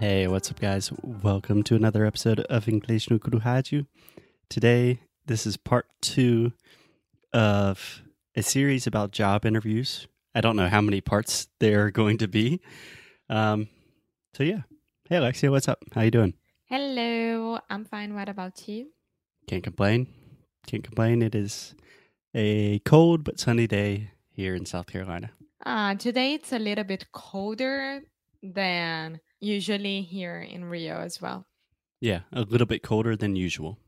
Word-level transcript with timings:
Hey, 0.00 0.26
what's 0.26 0.50
up, 0.50 0.58
guys? 0.58 0.90
Welcome 1.02 1.62
to 1.64 1.76
another 1.76 2.06
episode 2.06 2.40
of 2.40 2.66
English 2.66 3.10
no 3.10 3.18
Kuruhaju. 3.18 3.84
Today, 4.48 5.00
this 5.26 5.44
is 5.44 5.58
part 5.58 5.88
two 6.00 6.54
of 7.34 8.00
a 8.34 8.42
series 8.42 8.86
about 8.86 9.10
job 9.10 9.44
interviews. 9.44 10.08
I 10.34 10.40
don't 10.40 10.56
know 10.56 10.70
how 10.70 10.80
many 10.80 11.02
parts 11.02 11.48
there 11.58 11.84
are 11.84 11.90
going 12.00 12.16
to 12.16 12.28
be. 12.28 12.62
Um, 13.28 13.68
so 14.32 14.42
yeah. 14.42 14.62
Hey, 15.06 15.16
Alexia, 15.16 15.50
what's 15.50 15.68
up? 15.68 15.84
How 15.94 16.00
you 16.00 16.10
doing? 16.10 16.32
Hello, 16.64 17.58
I'm 17.68 17.84
fine. 17.84 18.14
What 18.14 18.30
about 18.30 18.66
you? 18.66 18.86
Can't 19.48 19.62
complain. 19.62 20.06
Can't 20.66 20.82
complain. 20.82 21.20
It 21.20 21.34
is 21.34 21.74
a 22.34 22.78
cold 22.86 23.22
but 23.22 23.38
sunny 23.38 23.66
day 23.66 24.12
here 24.30 24.54
in 24.54 24.64
South 24.64 24.86
Carolina. 24.86 25.32
Uh, 25.66 25.94
today 25.96 26.32
it's 26.32 26.54
a 26.54 26.58
little 26.58 26.84
bit 26.84 27.12
colder 27.12 28.00
than 28.42 29.20
usually 29.40 30.02
here 30.02 30.40
in 30.40 30.64
Rio 30.64 30.98
as 31.00 31.20
well. 31.20 31.46
Yeah, 32.00 32.20
a 32.32 32.42
little 32.42 32.66
bit 32.66 32.82
colder 32.82 33.16
than 33.16 33.36
usual. 33.36 33.78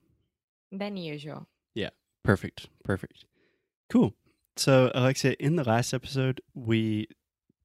Than 0.71 0.97
usual. 0.97 1.49
Yeah, 1.75 1.91
perfect. 2.23 2.69
Perfect. 2.85 3.25
Cool. 3.89 4.15
So, 4.57 4.91
Alexia, 4.95 5.35
in 5.41 5.57
the 5.57 5.65
last 5.65 5.95
episode, 5.95 6.41
we 6.55 7.09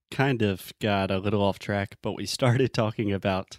kind 0.10 0.42
of 0.42 0.72
got 0.82 1.12
a 1.12 1.18
little 1.18 1.44
off 1.44 1.60
track, 1.60 1.98
but 2.02 2.14
we 2.14 2.26
started 2.38 2.74
talking 2.74 3.12
about 3.12 3.58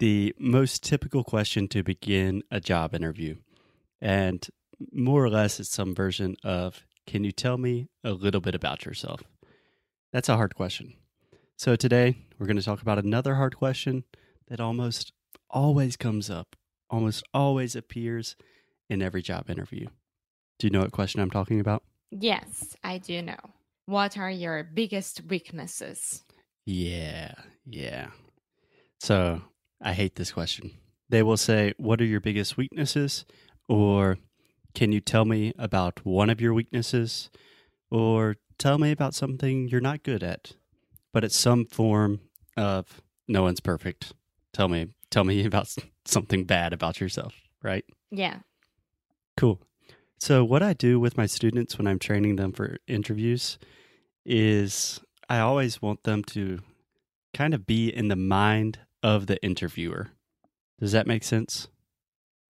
the 0.00 0.34
most 0.38 0.82
typical 0.82 1.22
question 1.22 1.68
to 1.68 1.82
begin 1.84 2.42
a 2.50 2.60
job 2.60 2.94
interview. 2.94 3.36
And 4.00 4.44
more 4.92 5.24
or 5.24 5.30
less, 5.30 5.60
it's 5.60 5.70
some 5.70 5.94
version 5.94 6.36
of 6.42 6.84
Can 7.06 7.22
you 7.24 7.32
tell 7.32 7.58
me 7.58 7.88
a 8.02 8.12
little 8.12 8.40
bit 8.40 8.54
about 8.54 8.84
yourself? 8.84 9.22
That's 10.12 10.28
a 10.28 10.36
hard 10.36 10.56
question. 10.56 10.94
So, 11.56 11.76
today, 11.76 12.16
we're 12.42 12.48
going 12.48 12.56
to 12.56 12.62
talk 12.64 12.82
about 12.82 12.98
another 12.98 13.36
hard 13.36 13.56
question 13.56 14.02
that 14.48 14.58
almost 14.58 15.12
always 15.48 15.96
comes 15.96 16.28
up, 16.28 16.56
almost 16.90 17.22
always 17.32 17.76
appears 17.76 18.34
in 18.90 19.00
every 19.00 19.22
job 19.22 19.48
interview. 19.48 19.86
Do 20.58 20.66
you 20.66 20.72
know 20.72 20.80
what 20.80 20.90
question 20.90 21.20
I'm 21.20 21.30
talking 21.30 21.60
about? 21.60 21.84
Yes, 22.10 22.74
I 22.82 22.98
do 22.98 23.22
know. 23.22 23.38
What 23.86 24.18
are 24.18 24.28
your 24.28 24.64
biggest 24.64 25.22
weaknesses? 25.28 26.24
Yeah, 26.66 27.34
yeah. 27.64 28.08
So 28.98 29.42
I 29.80 29.92
hate 29.92 30.16
this 30.16 30.32
question. 30.32 30.72
They 31.10 31.22
will 31.22 31.36
say, 31.36 31.74
What 31.76 32.00
are 32.00 32.06
your 32.06 32.20
biggest 32.20 32.56
weaknesses? 32.56 33.24
Or 33.68 34.18
can 34.74 34.90
you 34.90 35.00
tell 35.00 35.24
me 35.24 35.52
about 35.60 36.04
one 36.04 36.28
of 36.28 36.40
your 36.40 36.54
weaknesses? 36.54 37.30
Or 37.88 38.38
tell 38.58 38.78
me 38.78 38.90
about 38.90 39.14
something 39.14 39.68
you're 39.68 39.80
not 39.80 40.02
good 40.02 40.24
at. 40.24 40.54
But 41.12 41.22
it's 41.22 41.38
some 41.38 41.66
form 41.66 42.18
of 42.56 43.02
no 43.28 43.42
one's 43.42 43.60
perfect. 43.60 44.12
Tell 44.52 44.68
me, 44.68 44.88
tell 45.10 45.24
me 45.24 45.44
about 45.46 45.74
something 46.04 46.44
bad 46.44 46.72
about 46.72 47.00
yourself, 47.00 47.34
right? 47.62 47.84
Yeah. 48.10 48.38
Cool. 49.36 49.60
So, 50.18 50.44
what 50.44 50.62
I 50.62 50.72
do 50.72 51.00
with 51.00 51.16
my 51.16 51.26
students 51.26 51.78
when 51.78 51.86
I'm 51.88 51.98
training 51.98 52.36
them 52.36 52.52
for 52.52 52.78
interviews 52.86 53.58
is 54.24 55.00
I 55.28 55.40
always 55.40 55.82
want 55.82 56.04
them 56.04 56.22
to 56.24 56.60
kind 57.34 57.54
of 57.54 57.66
be 57.66 57.88
in 57.88 58.08
the 58.08 58.16
mind 58.16 58.78
of 59.02 59.26
the 59.26 59.42
interviewer. 59.42 60.10
Does 60.78 60.92
that 60.92 61.06
make 61.06 61.24
sense? 61.24 61.68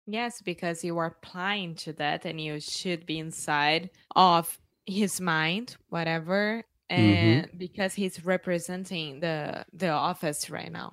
Yes, 0.06 0.42
because 0.42 0.84
you 0.84 0.98
are 0.98 1.06
applying 1.06 1.74
to 1.76 1.92
that 1.94 2.26
and 2.26 2.40
you 2.40 2.60
should 2.60 3.06
be 3.06 3.18
inside 3.18 3.90
of 4.14 4.58
his 4.84 5.20
mind, 5.20 5.76
whatever. 5.88 6.64
Mm-hmm. 6.90 7.00
And 7.00 7.58
because 7.58 7.94
he's 7.94 8.24
representing 8.24 9.20
the 9.20 9.64
the 9.72 9.88
office 9.88 10.50
right 10.50 10.70
now. 10.70 10.92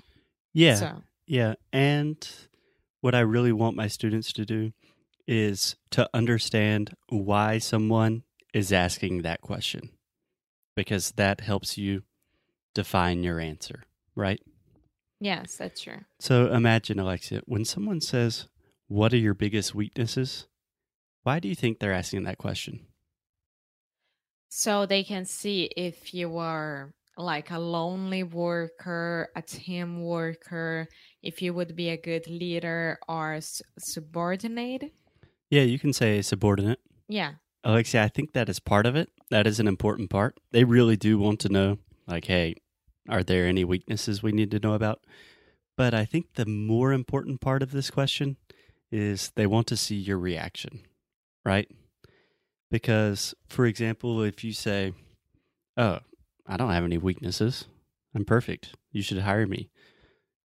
Yeah. 0.54 0.76
So 0.76 1.04
Yeah. 1.28 1.56
And 1.72 2.28
what 3.02 3.16
I 3.16 3.20
really 3.22 3.52
want 3.52 3.76
my 3.76 3.88
students 3.88 4.32
to 4.34 4.46
do 4.46 4.72
is 5.28 5.76
to 5.92 6.10
understand 6.14 6.96
why 7.10 7.58
someone 7.58 8.24
is 8.54 8.72
asking 8.74 9.22
that 9.22 9.42
question 9.42 9.90
because 10.76 11.12
that 11.12 11.42
helps 11.42 11.78
you 11.78 12.04
define 12.74 13.24
your 13.24 13.40
answer, 13.40 13.84
right? 14.16 14.42
yes, 15.20 15.56
that's 15.56 15.82
true. 15.82 16.00
So 16.20 16.52
imagine, 16.52 17.00
Alexia, 17.00 17.42
when 17.46 17.64
someone 17.64 18.02
says, 18.02 18.48
What 18.88 19.14
are 19.14 19.18
your 19.18 19.36
biggest 19.36 19.76
weaknesses? 19.76 20.48
Why 21.24 21.40
do 21.40 21.48
you 21.48 21.56
think 21.56 21.80
they're 21.80 21.94
asking 21.94 22.24
that 22.24 22.40
question? 22.40 22.88
So 24.54 24.86
they 24.86 25.06
can 25.06 25.24
see 25.24 25.72
if 25.78 26.14
you 26.14 26.38
are 26.38 26.94
like 27.18 27.52
a 27.52 27.58
lonely 27.58 28.24
worker, 28.24 29.30
a 29.34 29.42
team 29.42 30.04
worker, 30.04 30.90
if 31.24 31.42
you 31.42 31.54
would 31.54 31.74
be 31.74 31.88
a 31.88 31.96
good 31.96 32.28
leader 32.28 33.00
or 33.08 33.40
subordinate. 33.80 34.92
Yeah, 35.50 35.62
you 35.62 35.80
can 35.80 35.94
say 35.94 36.22
subordinate. 36.22 36.82
Yeah. 37.08 37.36
Alexia, 37.64 38.04
I 38.04 38.10
think 38.10 38.34
that 38.34 38.50
is 38.50 38.60
part 38.60 38.86
of 38.86 38.98
it. 38.98 39.10
That 39.30 39.48
is 39.48 39.62
an 39.62 39.70
important 39.70 40.10
part. 40.10 40.38
They 40.52 40.66
really 40.66 40.98
do 40.98 41.18
want 41.18 41.40
to 41.42 41.50
know, 41.50 41.78
like, 42.06 42.26
hey, 42.26 42.56
are 43.08 43.24
there 43.24 43.48
any 43.48 43.64
weaknesses 43.64 44.22
we 44.22 44.34
need 44.34 44.52
to 44.52 44.60
know 44.60 44.74
about? 44.74 45.00
But 45.78 45.94
I 45.94 46.04
think 46.04 46.34
the 46.34 46.46
more 46.46 46.92
important 46.92 47.40
part 47.40 47.64
of 47.64 47.72
this 47.72 47.90
question 47.90 48.36
is 48.92 49.32
they 49.36 49.48
want 49.48 49.68
to 49.68 49.78
see 49.78 49.96
your 49.96 50.18
reaction, 50.18 50.82
right? 51.46 51.72
Because, 52.72 53.36
for 53.50 53.66
example, 53.66 54.24
if 54.24 54.44
you 54.44 54.54
say, 54.54 54.94
oh, 55.78 56.00
I 56.48 56.58
don't 56.58 56.72
have 56.72 56.86
any 56.86 56.98
weaknesses, 56.98 57.66
I'm 58.16 58.26
perfect, 58.26 58.76
you 58.92 59.02
should 59.02 59.20
hire 59.20 59.46
me, 59.46 59.70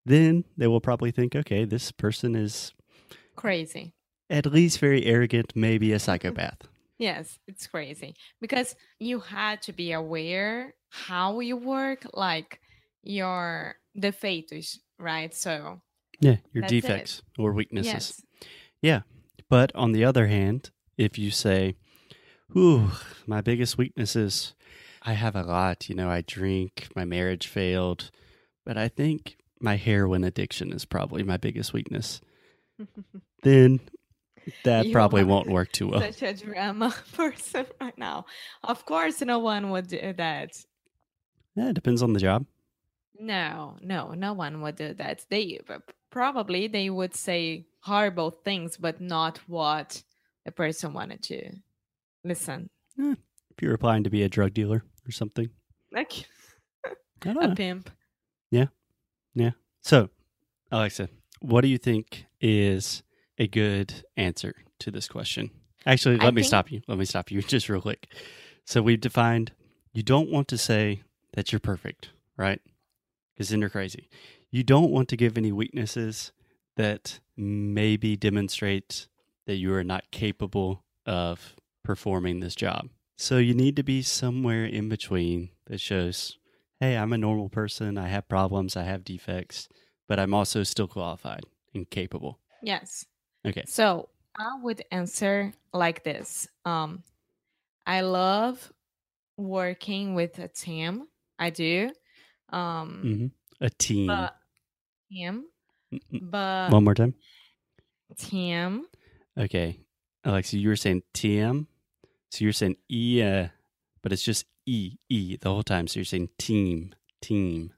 then 0.05 0.43
they 0.57 0.67
will 0.67 0.81
probably 0.81 1.11
think, 1.11 1.35
okay, 1.35 1.63
this 1.65 1.91
person 1.91 2.35
is 2.35 2.73
Crazy. 3.35 3.93
at 4.29 4.45
least 4.45 4.79
very 4.79 5.05
arrogant, 5.05 5.53
maybe 5.55 5.93
a 5.93 5.99
psychopath. 5.99 6.67
Yes, 6.99 7.39
it's 7.47 7.67
crazy 7.67 8.15
because 8.41 8.75
you 8.99 9.19
had 9.19 9.61
to 9.63 9.71
be 9.71 9.93
aware 9.93 10.73
how 10.89 11.39
you 11.39 11.55
work, 11.55 12.05
like 12.13 12.59
your 13.03 13.75
defeitos, 13.97 14.77
right? 14.99 15.33
So, 15.33 15.81
Yeah, 16.19 16.37
your 16.51 16.61
That's 16.61 16.73
it. 16.73 16.81
defects 16.81 17.21
or 17.37 17.53
weaknesses. 17.53 17.93
yes. 17.93 18.21
Yeah, 18.81 19.01
but 19.49 19.73
on 19.75 19.91
the 19.91 20.03
other 20.03 20.27
hand, 20.27 20.71
if 20.97 21.17
you 21.19 21.29
say, 21.31 21.75
Ooh, 22.55 22.91
my 23.25 23.41
biggest 23.41 23.77
weakness 23.77 24.15
is 24.15 24.53
I 25.01 25.13
have 25.13 25.35
a 25.35 25.43
lot, 25.43 25.89
you 25.89 25.95
know, 25.95 26.09
I 26.09 26.21
drink, 26.21 26.87
my 26.95 27.05
marriage 27.05 27.47
failed, 27.47 28.09
but 28.65 28.77
I 28.77 28.87
think 28.87 29.37
my 29.59 29.75
heroin 29.75 30.23
addiction 30.23 30.71
is 30.71 30.85
probably 30.85 31.23
my 31.23 31.37
biggest 31.37 31.73
weakness, 31.73 32.21
then 33.43 33.79
that 34.63 34.85
You 34.85 34.93
probably 34.93 35.23
won't 35.23 35.49
work 35.49 35.71
too 35.71 35.87
well. 35.87 36.01
Such 36.01 36.21
a 36.21 36.33
drama 36.33 36.95
person 37.13 37.65
right 37.81 37.97
now. 37.97 38.25
Of 38.63 38.85
course, 38.85 39.21
no 39.21 39.39
one 39.39 39.71
would 39.71 39.87
do 39.87 40.13
that. 40.13 40.63
Yeah, 41.55 41.69
it 41.69 41.73
depends 41.73 42.01
on 42.01 42.13
the 42.13 42.19
job. 42.19 42.45
No, 43.19 43.77
no, 43.81 44.11
no 44.11 44.33
one 44.33 44.61
would 44.61 44.75
do 44.75 44.93
that. 44.93 45.25
They 45.29 45.59
probably 46.11 46.67
they 46.67 46.89
would 46.89 47.15
say 47.15 47.65
horrible 47.81 48.31
things, 48.31 48.77
but 48.77 49.01
not 49.01 49.39
what 49.47 50.03
the 50.45 50.51
person 50.51 50.93
wanted 50.93 51.23
to 51.23 51.51
listen. 52.27 52.69
Eh, 52.99 53.15
if 53.51 53.61
you're 53.61 53.73
applying 53.73 54.03
to 54.03 54.09
be 54.09 54.23
a 54.23 54.29
drug 54.29 54.53
dealer 54.53 54.83
or 55.07 55.11
something. 55.11 55.49
Like 55.91 56.25
I 56.85 56.89
don't 57.21 57.43
a 57.43 57.47
know. 57.49 57.55
pimp. 57.55 57.89
Yeah, 58.51 58.67
yeah. 59.33 59.51
So, 59.81 60.09
Alexa, 60.71 61.09
what 61.41 61.61
do 61.61 61.67
you 61.67 61.77
think 61.77 62.25
is 62.41 63.03
a 63.37 63.47
good 63.47 64.03
answer 64.15 64.53
to 64.79 64.91
this 64.91 65.07
question? 65.07 65.51
Actually, 65.85 66.19
I 66.19 66.25
let 66.25 66.33
me 66.33 66.41
think- 66.41 66.47
stop 66.49 66.71
you. 66.71 66.81
Let 66.87 66.97
me 66.97 67.05
stop 67.05 67.31
you 67.31 67.41
just 67.55 67.69
real 67.69 67.81
quick. 67.81 68.07
So, 68.65 68.81
we've 68.81 68.99
defined 69.01 69.51
you 69.93 70.03
don't 70.03 70.29
want 70.31 70.47
to 70.49 70.57
say 70.57 71.03
that 71.33 71.51
you're 71.51 71.59
perfect, 71.59 72.09
right? 72.37 72.59
Because 73.33 73.49
then 73.49 73.61
you're 73.61 73.69
crazy. 73.69 74.09
You 74.51 74.63
don't 74.63 74.91
want 74.91 75.07
to 75.09 75.17
give 75.17 75.37
any 75.37 75.51
weaknesses 75.51 76.31
that 76.75 77.19
maybe 77.35 78.15
demonstrate 78.15 79.07
that 79.45 79.55
you 79.55 79.73
are 79.73 79.83
not 79.83 80.09
capable 80.11 80.83
of 81.05 81.55
performing 81.91 82.41
this 82.41 82.53
job. 82.53 82.89
So 83.17 83.37
you 83.37 83.53
need 83.53 83.77
to 83.77 83.83
be 83.83 84.01
somewhere 84.01 84.65
in 84.65 84.89
between 84.89 85.49
that 85.67 85.79
shows, 85.79 86.37
hey, 86.81 86.97
I'm 86.97 87.13
a 87.13 87.17
normal 87.17 87.47
person. 87.49 87.97
I 87.97 88.09
have 88.09 88.27
problems. 88.27 88.75
I 88.75 88.83
have 88.83 89.05
defects, 89.05 89.69
but 90.07 90.19
I'm 90.19 90.33
also 90.33 90.63
still 90.63 90.87
qualified 90.87 91.45
and 91.73 91.89
capable. 91.89 92.39
Yes. 92.61 93.05
Okay. 93.47 93.63
So 93.65 94.09
I 94.37 94.59
would 94.61 94.83
answer 94.91 95.53
like 95.73 96.03
this. 96.03 96.47
Um, 96.65 97.03
I 97.85 98.01
love 98.01 98.71
working 99.37 100.13
with 100.13 100.37
a 100.39 100.49
team. 100.49 101.07
I 101.39 101.49
do. 101.51 101.89
Um, 102.49 103.31
hmm 103.59 103.65
A 103.65 103.69
team. 103.69 104.07
but 104.07 104.35
team, 105.09 105.45
Mm, 105.93 105.99
mm. 106.11 106.19
but 106.31 106.69
One 106.73 106.83
more 106.83 106.93
time. 106.95 107.13
team. 108.17 108.85
Okay. 109.37 109.79
Alexa, 110.25 110.57
you 110.57 110.67
were 110.67 110.75
saying 110.75 111.03
TM. 111.13 111.65
So 112.31 112.43
you're 112.43 112.53
saying 112.53 112.77
E, 112.91 113.21
uh, 113.21 113.47
but 114.01 114.11
it's 114.11 114.23
just 114.23 114.45
E, 114.65 114.97
E 115.09 115.37
the 115.39 115.49
whole 115.49 115.63
time. 115.63 115.87
So 115.87 115.99
you're 115.99 116.05
saying 116.05 116.29
team, 116.37 116.93
team. 117.21 117.73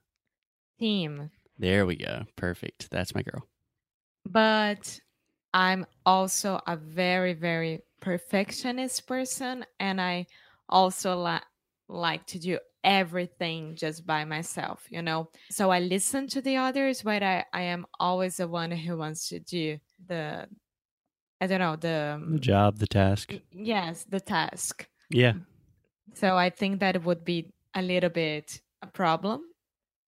Team. 0.78 1.30
There 1.58 1.86
we 1.86 1.96
go. 1.96 2.24
Perfect. 2.36 2.90
That's 2.90 3.14
my 3.14 3.22
girl. 3.22 3.46
But 4.26 5.00
I'm 5.52 5.86
also 6.06 6.60
a 6.66 6.76
very, 6.76 7.34
very 7.34 7.82
perfectionist 8.00 9.06
person. 9.06 9.64
And 9.78 10.00
I 10.00 10.26
also 10.68 11.22
li- 11.22 11.38
like 11.88 12.26
to 12.26 12.38
do 12.38 12.58
everything 12.82 13.76
just 13.76 14.06
by 14.06 14.24
myself, 14.24 14.86
you 14.88 15.02
know? 15.02 15.28
So 15.50 15.70
I 15.70 15.80
listen 15.80 16.28
to 16.28 16.40
the 16.40 16.56
others, 16.56 17.02
but 17.02 17.22
I, 17.22 17.44
I 17.52 17.62
am 17.62 17.86
always 17.98 18.38
the 18.38 18.48
one 18.48 18.70
who 18.70 18.96
wants 18.96 19.28
to 19.28 19.40
do 19.40 19.78
the, 20.06 20.46
I 21.40 21.46
don't 21.46 21.58
know, 21.60 21.76
the, 21.76 22.22
The 22.32 22.38
job, 22.38 22.78
the 22.78 22.86
task. 22.86 23.34
yes, 23.52 24.04
the 24.08 24.20
task. 24.20 24.86
Yeah. 25.10 25.34
So 26.14 26.36
I 26.36 26.50
think 26.50 26.80
that 26.80 26.96
it 26.96 27.04
would 27.04 27.24
be 27.24 27.52
a 27.74 27.82
little 27.82 28.10
bit 28.10 28.60
a 28.82 28.86
problem, 28.86 29.42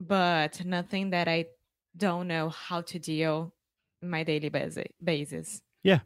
but 0.01 0.65
nothing 0.65 1.11
that 1.11 1.29
I 1.29 1.47
don't 1.97 2.29
know 2.29 2.49
how 2.51 2.81
to 2.83 2.99
deal 2.99 3.55
my 4.03 4.25
daily 4.25 4.51
basis. 5.03 5.63
Yeah. 5.83 6.01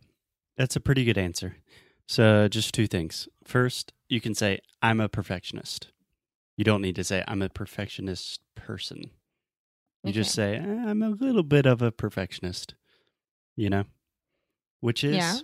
That's 0.56 0.76
a 0.76 0.81
pretty 0.81 1.05
good 1.05 1.19
answer. 1.19 1.56
So, 2.08 2.46
just 2.49 2.73
two 2.73 2.87
things. 2.87 3.28
First, 3.44 3.93
you 4.08 4.20
can 4.20 4.34
say, 4.34 4.61
I'm 4.81 5.00
a 5.00 5.08
perfectionist. 5.08 5.88
You 6.56 6.64
don't 6.64 6.81
need 6.82 6.94
to 6.96 7.05
say, 7.05 7.25
I'm 7.26 7.43
a 7.43 7.49
perfectionist 7.49 8.40
person. 8.55 9.11
You 10.05 10.12
just 10.12 10.32
say, 10.32 10.55
"Eh, 10.56 10.62
I'm 10.62 11.02
a 11.02 11.11
little 11.11 11.43
bit 11.43 11.67
of 11.67 11.82
a 11.82 11.90
perfectionist, 11.90 12.75
you 13.56 13.69
know? 13.69 13.84
Which 14.81 15.02
is, 15.05 15.17
Yeah. 15.17 15.38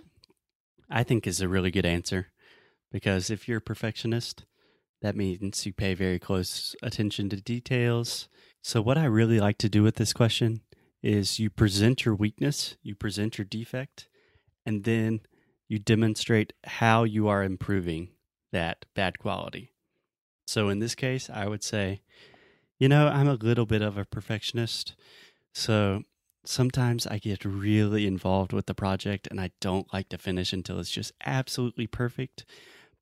I 0.89 1.03
think, 1.03 1.25
is 1.25 1.41
a 1.41 1.47
really 1.47 1.71
good 1.71 1.85
answer 1.85 2.27
because 2.91 3.29
if 3.29 3.47
you're 3.47 3.57
a 3.57 3.61
perfectionist, 3.61 4.45
that 5.01 5.15
means 5.15 5.65
you 5.65 5.73
pay 5.73 5.93
very 5.93 6.19
close 6.19 6.75
attention 6.81 7.29
to 7.29 7.41
details. 7.41 8.29
So, 8.61 8.81
what 8.81 8.97
I 8.97 9.05
really 9.05 9.39
like 9.39 9.57
to 9.59 9.69
do 9.69 9.83
with 9.83 9.95
this 9.95 10.13
question 10.13 10.61
is 11.01 11.39
you 11.39 11.49
present 11.49 12.05
your 12.05 12.15
weakness, 12.15 12.77
you 12.81 12.95
present 12.95 13.37
your 13.37 13.45
defect, 13.45 14.07
and 14.65 14.83
then 14.83 15.21
you 15.67 15.79
demonstrate 15.79 16.53
how 16.63 17.03
you 17.03 17.27
are 17.27 17.43
improving 17.43 18.09
that 18.51 18.85
bad 18.95 19.19
quality. 19.19 19.73
So 20.45 20.69
in 20.69 20.79
this 20.79 20.95
case, 20.95 21.29
I 21.29 21.47
would 21.47 21.63
say, 21.63 22.01
you 22.79 22.87
know, 22.87 23.07
I'm 23.07 23.27
a 23.27 23.33
little 23.33 23.65
bit 23.65 23.81
of 23.81 23.97
a 23.97 24.05
perfectionist. 24.05 24.95
So 25.53 26.03
sometimes 26.45 27.07
I 27.07 27.17
get 27.17 27.45
really 27.45 28.05
involved 28.05 28.53
with 28.53 28.65
the 28.65 28.73
project 28.73 29.27
and 29.29 29.39
I 29.39 29.51
don't 29.61 29.91
like 29.93 30.09
to 30.09 30.17
finish 30.17 30.53
until 30.53 30.79
it's 30.79 30.91
just 30.91 31.13
absolutely 31.25 31.87
perfect. 31.87 32.45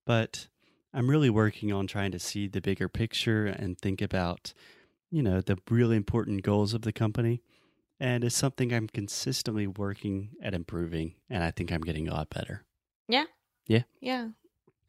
But 0.06 0.48
I'm 0.94 1.10
really 1.10 1.30
working 1.30 1.72
on 1.72 1.88
trying 1.88 2.12
to 2.12 2.20
see 2.20 2.48
the 2.48 2.62
bigger 2.62 2.90
picture 2.90 3.46
and 3.46 3.78
think 3.78 4.02
about, 4.02 4.54
you 5.10 5.24
know, 5.24 5.42
the 5.42 5.58
really 5.70 5.96
important 5.96 6.44
goals 6.44 6.74
of 6.74 6.82
the 6.82 6.92
company 6.92 7.42
and 8.02 8.24
it's 8.24 8.36
something 8.36 8.74
I'm 8.74 8.88
consistently 8.88 9.68
working 9.68 10.32
at 10.42 10.56
improving, 10.56 11.14
and 11.30 11.44
I 11.44 11.52
think 11.52 11.72
I'm 11.72 11.82
getting 11.82 12.08
a 12.08 12.14
lot 12.16 12.32
better. 12.32 12.64
Yeah, 13.08 13.26
Yeah. 13.68 13.84
Yeah. 14.02 14.30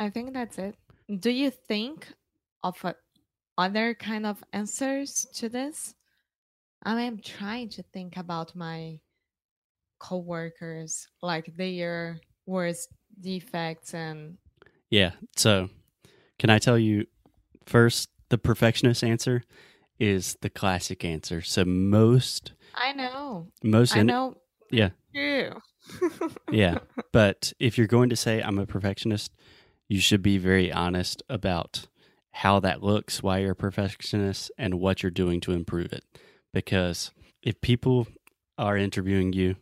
I 0.00 0.08
think 0.08 0.32
that's 0.32 0.56
it. 0.56 0.76
Do 1.20 1.30
you 1.30 1.50
think 1.50 2.08
of 2.64 2.82
uh, 2.82 2.94
other 3.58 3.94
kind 3.94 4.24
of 4.24 4.42
answers 4.54 5.26
to 5.34 5.50
this? 5.50 5.94
I 6.82 7.02
am 7.02 7.18
trying 7.20 7.68
to 7.70 7.82
think 7.92 8.16
about 8.16 8.54
my 8.56 8.98
coworkers, 9.98 11.06
like 11.22 11.54
their 11.56 12.18
worst 12.46 12.88
defects 13.20 13.94
and 13.94 14.38
Yeah. 14.90 15.12
So, 15.36 15.70
can 16.38 16.50
I 16.50 16.58
tell 16.58 16.78
you 16.78 17.06
first? 17.66 18.08
The 18.30 18.38
perfectionist 18.38 19.04
answer 19.04 19.42
is 19.98 20.38
the 20.40 20.48
classic 20.48 21.04
answer. 21.04 21.42
So 21.42 21.66
most 21.66 22.52
I 22.74 22.94
know, 22.94 23.48
most 23.62 23.94
I 23.94 24.00
in- 24.00 24.06
know. 24.06 24.38
yeah 24.70 24.90
True. 25.14 25.60
yeah. 26.50 26.78
But 27.12 27.52
if 27.60 27.76
you're 27.76 27.86
going 27.86 28.08
to 28.08 28.16
say 28.16 28.40
I'm 28.40 28.58
a 28.58 28.64
perfectionist, 28.64 29.32
you 29.86 30.00
should 30.00 30.22
be 30.22 30.38
very 30.38 30.72
honest 30.72 31.22
about 31.28 31.86
how 32.30 32.58
that 32.60 32.82
looks, 32.82 33.22
why 33.22 33.40
you're 33.40 33.50
a 33.52 33.54
perfectionist, 33.56 34.50
and 34.56 34.80
what 34.80 35.02
you're 35.02 35.10
doing 35.10 35.40
to 35.42 35.52
improve 35.52 35.92
it. 35.92 36.04
Because 36.52 37.10
if 37.42 37.60
people 37.60 38.06
are 38.58 38.76
interviewing 38.76 39.32
you, 39.32 39.56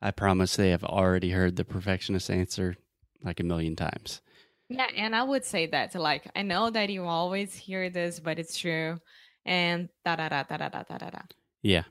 I 0.00 0.10
promise 0.12 0.56
they 0.56 0.70
have 0.70 0.84
already 0.84 1.30
heard 1.30 1.56
the 1.56 1.64
perfectionist 1.64 2.30
answer 2.30 2.76
like 3.22 3.40
a 3.40 3.44
million 3.44 3.74
times. 3.74 4.20
Yeah, 4.68 4.86
and 4.96 5.16
I 5.16 5.22
would 5.22 5.44
say 5.44 5.66
that 5.66 5.94
like 5.94 6.28
I 6.36 6.42
know 6.42 6.70
that 6.70 6.90
you 6.90 7.04
always 7.04 7.54
hear 7.54 7.90
this, 7.90 8.20
but 8.20 8.38
it's 8.38 8.56
true. 8.56 8.98
And 9.44 9.88
da 10.04 10.16
da 10.16 10.28
da 10.28 10.42
da 10.42 10.56
da 10.56 10.68
da 10.68 10.82
da 10.82 10.98
da. 10.98 11.10
da. 11.10 11.20
Yeah. 11.62 11.84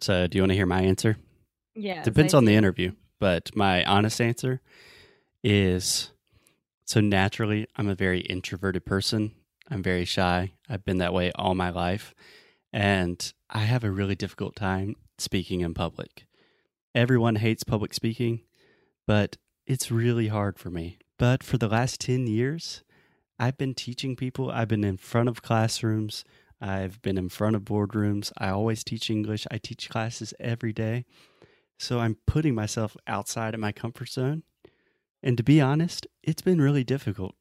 So, 0.00 0.26
do 0.26 0.36
you 0.36 0.42
want 0.42 0.50
to 0.50 0.56
hear 0.56 0.66
my 0.66 0.82
answer? 0.82 1.16
Yes, 1.74 2.04
Depends 2.04 2.34
I 2.34 2.38
on 2.38 2.44
the 2.44 2.54
interview, 2.54 2.92
but 3.20 3.54
my 3.54 3.84
honest 3.84 4.20
answer 4.20 4.60
is 5.42 6.10
so 6.84 7.00
naturally, 7.00 7.66
I'm 7.76 7.88
a 7.88 7.94
very 7.94 8.20
introverted 8.20 8.84
person. 8.84 9.32
I'm 9.70 9.82
very 9.82 10.04
shy. 10.04 10.52
I've 10.68 10.84
been 10.84 10.98
that 10.98 11.12
way 11.12 11.30
all 11.34 11.54
my 11.54 11.70
life. 11.70 12.14
And 12.72 13.32
I 13.50 13.60
have 13.60 13.84
a 13.84 13.90
really 13.90 14.14
difficult 14.14 14.56
time 14.56 14.96
speaking 15.18 15.60
in 15.60 15.74
public. 15.74 16.26
Everyone 16.94 17.36
hates 17.36 17.64
public 17.64 17.94
speaking, 17.94 18.42
but 19.06 19.36
it's 19.66 19.90
really 19.90 20.28
hard 20.28 20.58
for 20.58 20.70
me. 20.70 20.98
But 21.18 21.42
for 21.42 21.58
the 21.58 21.68
last 21.68 22.00
10 22.00 22.26
years, 22.26 22.82
I've 23.38 23.58
been 23.58 23.74
teaching 23.74 24.16
people. 24.16 24.50
I've 24.50 24.68
been 24.68 24.84
in 24.84 24.96
front 24.96 25.28
of 25.28 25.42
classrooms. 25.42 26.24
I've 26.60 27.00
been 27.02 27.18
in 27.18 27.28
front 27.28 27.56
of 27.56 27.62
boardrooms. 27.62 28.32
I 28.38 28.50
always 28.50 28.82
teach 28.82 29.10
English. 29.10 29.46
I 29.50 29.58
teach 29.58 29.88
classes 29.88 30.34
every 30.40 30.72
day. 30.72 31.04
So 31.78 32.00
I'm 32.00 32.16
putting 32.26 32.54
myself 32.54 32.96
outside 33.06 33.54
of 33.54 33.60
my 33.60 33.72
comfort 33.72 34.08
zone. 34.08 34.42
And 35.22 35.36
to 35.36 35.42
be 35.42 35.60
honest, 35.60 36.06
it's 36.22 36.42
been 36.42 36.60
really 36.60 36.84
difficult, 36.84 37.34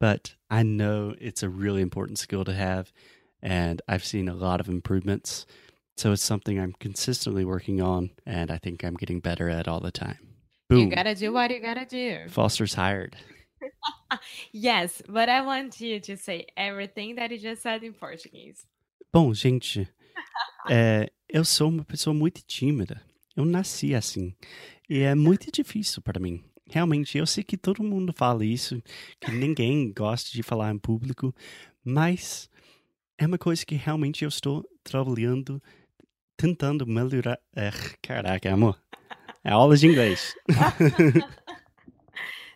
but 0.00 0.34
I 0.50 0.62
know 0.62 1.14
it's 1.20 1.42
a 1.42 1.48
really 1.48 1.82
important 1.82 2.18
skill 2.18 2.44
to 2.44 2.54
have. 2.54 2.92
And 3.42 3.80
I've 3.88 4.04
seen 4.04 4.28
a 4.28 4.34
lot 4.34 4.60
of 4.60 4.68
improvements. 4.68 5.46
So 5.96 6.12
it's 6.12 6.24
something 6.24 6.58
I'm 6.58 6.74
consistently 6.78 7.44
working 7.44 7.80
on. 7.80 8.10
And 8.26 8.50
I 8.50 8.58
think 8.58 8.84
I'm 8.84 8.94
getting 8.94 9.20
better 9.20 9.48
at 9.48 9.68
all 9.68 9.80
the 9.80 9.90
time. 9.90 10.18
You 10.68 10.90
gotta 10.90 11.14
do 11.14 11.32
what 11.32 11.50
you 11.50 11.60
gotta 11.60 11.86
do. 11.86 12.28
Foster's 12.28 12.74
hired. 12.74 13.16
Yes, 14.52 15.02
but 15.08 15.28
I 15.28 15.40
want 15.40 15.80
you 15.80 16.00
to 16.00 16.16
say 16.16 16.46
everything 16.56 17.16
that 17.16 17.30
you 17.30 17.38
just 17.38 17.62
said 17.62 17.82
in 17.82 17.92
Portuguese. 17.92 18.66
Bom, 19.12 19.34
gente, 19.34 19.88
é, 20.68 21.04
eh, 21.04 21.10
eu 21.28 21.44
sou 21.44 21.68
uma 21.68 21.84
pessoa 21.84 22.14
muito 22.14 22.42
tímida. 22.46 23.02
Eu 23.36 23.44
nasci 23.44 23.94
assim. 23.94 24.34
E 24.88 25.00
é 25.00 25.14
muito 25.14 25.50
difícil 25.50 26.02
para 26.02 26.20
mim. 26.20 26.42
Realmente, 26.68 27.18
eu 27.18 27.26
sei 27.26 27.44
que 27.44 27.56
todo 27.56 27.82
mundo 27.82 28.12
fala 28.12 28.44
isso, 28.44 28.82
que 29.20 29.30
ninguém 29.30 29.92
gosta 29.92 30.30
de 30.30 30.42
falar 30.42 30.72
em 30.72 30.78
público, 30.78 31.34
mas 31.84 32.48
é 33.18 33.26
uma 33.26 33.38
coisa 33.38 33.64
que 33.64 33.74
realmente 33.74 34.24
eu 34.24 34.28
estou 34.28 34.64
trabalhando, 34.84 35.62
tentando 36.36 36.86
melhorar. 36.86 37.38
É, 37.54 37.70
caraca, 38.02 38.52
amor. 38.52 38.80
É 39.42 39.50
aula 39.50 39.76
de 39.76 39.86
inglês. 39.86 40.34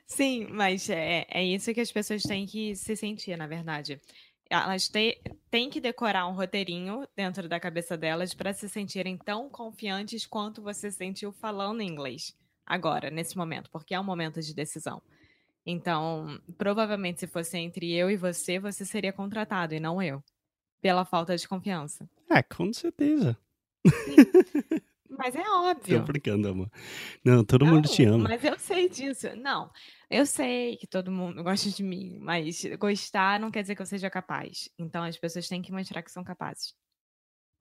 Sim, 0.06 0.48
mas 0.50 0.90
é, 0.90 1.24
é 1.30 1.44
isso 1.44 1.72
que 1.72 1.80
as 1.80 1.92
pessoas 1.92 2.22
têm 2.22 2.44
que 2.44 2.74
se 2.74 2.96
sentir, 2.96 3.36
na 3.36 3.46
verdade. 3.46 4.00
Elas 4.50 4.88
te- 4.88 5.22
têm 5.48 5.70
que 5.70 5.80
decorar 5.80 6.26
um 6.26 6.32
roteirinho 6.34 7.06
dentro 7.14 7.48
da 7.48 7.60
cabeça 7.60 7.96
delas 7.96 8.34
para 8.34 8.52
se 8.52 8.68
sentirem 8.68 9.16
tão 9.16 9.48
confiantes 9.48 10.26
quanto 10.26 10.60
você 10.60 10.90
se 10.90 10.96
sentiu 10.96 11.30
falando 11.30 11.80
inglês 11.80 12.36
agora, 12.66 13.08
nesse 13.08 13.36
momento, 13.36 13.70
porque 13.70 13.94
é 13.94 14.00
um 14.00 14.04
momento 14.04 14.42
de 14.42 14.52
decisão. 14.52 15.00
Então, 15.64 16.40
provavelmente, 16.58 17.20
se 17.20 17.26
fosse 17.28 17.56
entre 17.58 17.92
eu 17.92 18.10
e 18.10 18.16
você, 18.16 18.58
você 18.58 18.84
seria 18.84 19.12
contratado 19.12 19.74
e 19.74 19.80
não 19.80 20.02
eu, 20.02 20.22
pela 20.80 21.04
falta 21.04 21.36
de 21.36 21.46
confiança. 21.48 22.08
Ah, 22.28 22.42
com 22.42 22.72
certeza. 22.72 23.36
Mas 25.08 25.34
é 25.34 25.42
Tô 25.42 25.64
óbvio. 25.68 26.02
brincando, 26.04 26.48
amor. 26.48 26.70
Não, 27.24 27.44
todo 27.44 27.66
mundo 27.66 27.88
te 27.88 28.06
Não, 28.06 28.14
ama. 28.14 28.28
mas 28.28 28.44
eu 28.44 28.58
sei 28.58 28.88
disso. 28.88 29.26
Não, 29.36 29.70
eu 30.08 30.24
sei 30.24 30.76
que 30.76 30.86
todo 30.86 31.10
mundo 31.10 31.42
gosta 31.42 31.68
de 31.68 31.82
mim, 31.82 32.16
mas 32.20 32.62
gostar 32.78 33.38
não 33.40 33.50
quer 33.50 33.60
dizer 33.62 33.74
que 33.74 33.82
eu 33.82 33.86
seja 33.86 34.08
capaz. 34.08 34.70
Então 34.78 35.02
as 35.02 35.18
pessoas 35.18 35.48
têm 35.48 35.60
que 35.60 35.72
mostrar 35.72 36.02
que 36.02 36.10
são 36.12 36.22
capazes. 36.24 36.74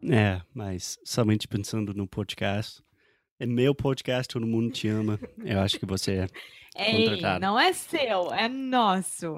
É, 0.03 0.39
mas 0.53 0.97
somente 1.03 1.47
pensando 1.47 1.93
no 1.93 2.07
podcast. 2.07 2.81
É 3.39 3.45
meu 3.45 3.73
podcast, 3.73 4.31
todo 4.31 4.45
mundo 4.45 4.71
te 4.71 4.87
ama. 4.87 5.19
Eu 5.43 5.59
acho 5.59 5.79
que 5.79 5.85
você 5.85 6.27
Ei, 6.77 7.03
Contratado. 7.09 7.39
não 7.41 7.59
é 7.59 7.73
seu, 7.73 8.31
é 8.31 8.47
nosso. 8.47 9.37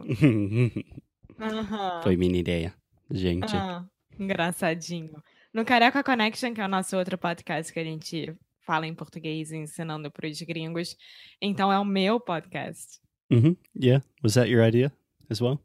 é. 1.39 1.41
Aham. 1.43 2.01
Foi 2.03 2.15
minha 2.17 2.37
ideia, 2.39 2.75
gente. 3.11 3.55
Ah, 3.55 3.85
engraçadinho. 4.19 5.21
No 5.53 5.65
Careca 5.65 6.03
Connection, 6.03 6.53
que 6.53 6.61
é 6.61 6.65
o 6.65 6.69
nosso 6.69 6.95
outro 6.97 7.17
podcast 7.17 7.71
que 7.73 7.79
a 7.79 7.83
gente 7.83 8.33
fala 8.65 8.87
em 8.87 8.93
português 8.95 9.51
ensinando 9.51 10.09
para 10.11 10.27
os 10.27 10.41
gringos. 10.41 10.95
Então 11.41 11.71
é 11.71 11.79
o 11.79 11.85
meu 11.85 12.19
podcast. 12.19 12.99
Mhm. 13.29 13.55
Yeah. 13.81 14.05
Was 14.23 14.35
that 14.35 14.49
your 14.49 14.65
idea 14.65 14.91
as 15.29 15.41
well? 15.41 15.59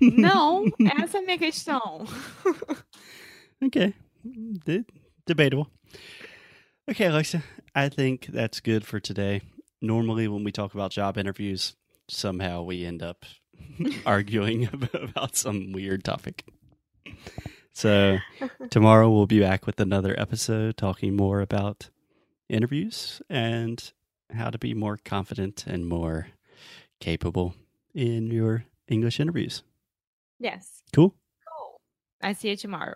Não, 0.00 0.64
essa 1.02 1.18
é 1.18 1.20
a 1.20 1.24
minha 1.24 1.38
questão. 1.38 2.04
Okay. 3.64 3.94
De- 4.22 4.84
debatable. 5.26 5.66
Okay, 6.90 7.06
Alexa. 7.06 7.42
I 7.74 7.88
think 7.88 8.30
that's 8.30 8.60
good 8.60 8.84
for 8.84 9.00
today. 9.00 9.40
Normally, 9.80 10.28
when 10.28 10.44
we 10.44 10.52
talk 10.52 10.74
about 10.74 10.92
job 10.92 11.16
interviews, 11.16 11.74
somehow 12.08 12.62
we 12.62 12.84
end 12.84 13.02
up 13.02 13.24
arguing 14.04 14.68
about 14.72 15.36
some 15.36 15.72
weird 15.72 16.04
topic. 16.04 16.44
So, 17.72 18.18
tomorrow 18.70 19.10
we'll 19.10 19.26
be 19.26 19.40
back 19.40 19.66
with 19.66 19.80
another 19.80 20.18
episode 20.18 20.76
talking 20.76 21.14
more 21.14 21.40
about 21.40 21.90
interviews 22.48 23.20
and 23.28 23.92
how 24.32 24.50
to 24.50 24.58
be 24.58 24.74
more 24.74 24.98
confident 25.04 25.66
and 25.66 25.86
more 25.86 26.28
capable 27.00 27.54
in 27.94 28.30
your 28.30 28.64
English 28.88 29.20
interviews. 29.20 29.62
Yes. 30.38 30.82
Cool. 30.92 31.14
Cool. 31.48 31.80
I 32.22 32.32
see 32.32 32.50
you 32.50 32.56
tomorrow. 32.56 32.94